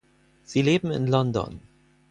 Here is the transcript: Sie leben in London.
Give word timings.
Sie 0.43 0.63
leben 0.63 0.89
in 0.89 1.05
London. 1.05 1.59